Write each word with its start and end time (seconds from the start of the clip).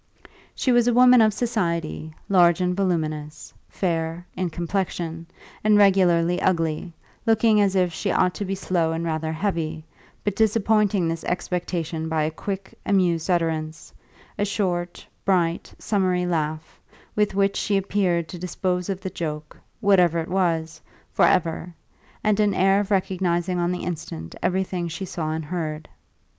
She 0.55 0.71
was 0.71 0.87
a 0.87 0.95
woman 0.95 1.21
of 1.21 1.31
society, 1.31 2.11
large 2.27 2.59
and 2.59 2.75
voluminous, 2.75 3.53
fair 3.69 4.25
(in 4.35 4.49
complexion) 4.49 5.27
and 5.63 5.77
regularly 5.77 6.41
ugly, 6.41 6.95
looking 7.27 7.61
as 7.61 7.75
if 7.75 7.93
she 7.93 8.09
ought 8.11 8.33
to 8.33 8.43
be 8.45 8.55
slow 8.55 8.93
and 8.93 9.05
rather 9.05 9.31
heavy, 9.31 9.85
but 10.23 10.35
disappointing 10.35 11.07
this 11.07 11.23
expectation 11.25 12.09
by 12.09 12.23
a 12.23 12.31
quick, 12.31 12.73
amused 12.83 13.29
utterance, 13.29 13.93
a 14.39 14.43
short, 14.43 15.05
bright, 15.23 15.71
summary 15.77 16.25
laugh, 16.25 16.81
with 17.15 17.35
which 17.35 17.55
she 17.55 17.77
appeared 17.77 18.27
to 18.29 18.39
dispose 18.39 18.89
of 18.89 19.01
the 19.01 19.11
joke 19.11 19.55
(whatever 19.81 20.17
it 20.17 20.29
was) 20.29 20.81
for 21.11 21.25
ever, 21.25 21.75
and 22.23 22.39
an 22.39 22.55
air 22.55 22.79
of 22.79 22.89
recognising 22.89 23.59
on 23.59 23.71
the 23.71 23.83
instant 23.83 24.33
everything 24.41 24.87
she 24.87 25.05
saw 25.05 25.29
and 25.31 25.45
heard. 25.45 25.87